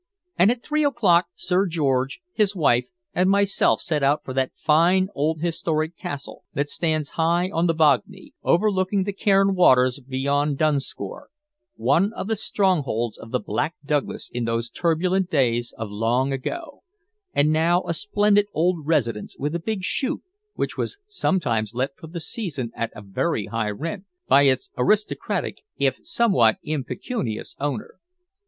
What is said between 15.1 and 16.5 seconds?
days of long